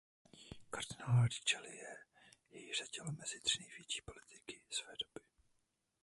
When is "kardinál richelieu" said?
0.71-1.97